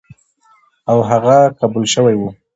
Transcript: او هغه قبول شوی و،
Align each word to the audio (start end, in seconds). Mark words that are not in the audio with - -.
او 0.91 0.97
هغه 1.09 1.37
قبول 1.61 1.85
شوی 1.93 2.15
و، 2.19 2.21